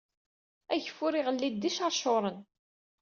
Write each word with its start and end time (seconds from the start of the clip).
Ageffur, 0.73 1.13
iɣelli-d 1.15 1.55
d 1.61 1.63
iceṛcuṛen. 1.69 2.39